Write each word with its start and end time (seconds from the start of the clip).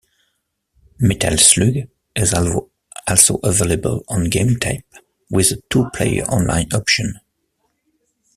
"Metal 0.97 1.37
Slug" 1.37 1.87
is 2.15 2.33
also 2.33 3.35
available 3.43 4.03
on 4.07 4.31
GameTap, 4.31 4.81
with 5.29 5.51
a 5.51 5.61
two-player 5.69 6.23
online 6.23 6.69
option. 6.73 7.19